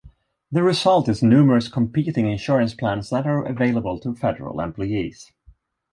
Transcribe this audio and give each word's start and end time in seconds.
The 0.51 0.63
result 0.63 1.07
is 1.09 1.21
numerous 1.21 1.67
competing 1.67 2.25
insurance 2.27 2.73
plans 2.73 3.11
that 3.11 3.27
are 3.27 3.43
available 3.45 3.99
to 3.99 4.15
federal 4.15 4.59
employees. 4.59 5.31